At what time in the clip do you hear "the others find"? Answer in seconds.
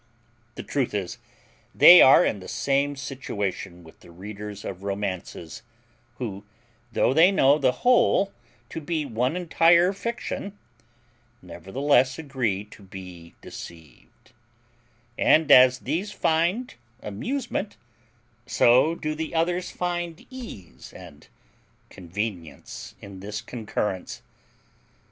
19.13-20.25